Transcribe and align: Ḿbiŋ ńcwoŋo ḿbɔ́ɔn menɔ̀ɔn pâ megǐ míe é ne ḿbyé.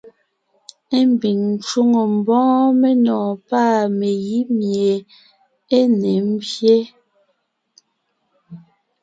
Ḿbiŋ 1.11 1.39
ńcwoŋo 1.55 2.01
ḿbɔ́ɔn 2.15 2.69
menɔ̀ɔn 2.81 3.35
pâ 3.47 3.61
megǐ 3.97 4.37
míe 4.57 4.91
é 5.77 5.79
ne 5.99 6.11
ḿbyé. 6.31 6.77